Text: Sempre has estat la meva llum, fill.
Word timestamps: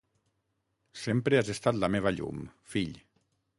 Sempre 1.01 1.37
has 1.41 1.53
estat 1.55 1.79
la 1.83 1.91
meva 1.99 2.15
llum, 2.17 2.43
fill. 2.75 2.99